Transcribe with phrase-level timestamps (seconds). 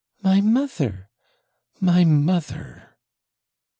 [0.23, 1.11] my mother!
[1.79, 2.95] my mother!'